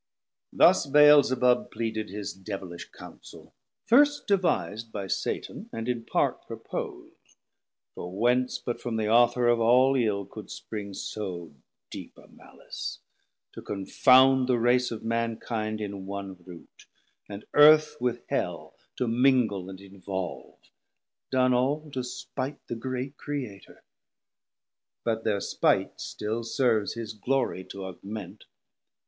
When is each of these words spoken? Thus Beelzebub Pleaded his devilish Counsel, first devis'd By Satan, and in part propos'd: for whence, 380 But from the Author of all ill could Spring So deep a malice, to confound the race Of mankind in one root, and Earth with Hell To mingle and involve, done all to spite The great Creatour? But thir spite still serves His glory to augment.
Thus 0.51 0.87
Beelzebub 0.87 1.69
Pleaded 1.69 2.09
his 2.09 2.33
devilish 2.33 2.89
Counsel, 2.89 3.53
first 3.85 4.25
devis'd 4.25 4.91
By 4.91 5.05
Satan, 5.05 5.69
and 5.71 5.87
in 5.87 6.05
part 6.05 6.43
propos'd: 6.47 7.19
for 7.93 8.11
whence, 8.11 8.57
380 8.57 8.63
But 8.65 8.81
from 8.81 8.95
the 8.97 9.07
Author 9.09 9.47
of 9.47 9.59
all 9.59 9.95
ill 9.95 10.25
could 10.25 10.49
Spring 10.49 10.95
So 10.95 11.53
deep 11.91 12.17
a 12.17 12.25
malice, 12.27 12.97
to 13.53 13.61
confound 13.61 14.49
the 14.49 14.57
race 14.57 14.89
Of 14.89 15.03
mankind 15.03 15.79
in 15.79 16.07
one 16.07 16.35
root, 16.47 16.87
and 17.29 17.45
Earth 17.53 17.97
with 18.01 18.23
Hell 18.27 18.73
To 18.95 19.07
mingle 19.07 19.69
and 19.69 19.79
involve, 19.79 20.57
done 21.29 21.53
all 21.53 21.91
to 21.91 22.03
spite 22.03 22.65
The 22.65 22.75
great 22.75 23.17
Creatour? 23.17 23.83
But 25.03 25.23
thir 25.23 25.39
spite 25.39 26.01
still 26.01 26.43
serves 26.43 26.95
His 26.95 27.13
glory 27.13 27.63
to 27.65 27.85
augment. 27.85 28.45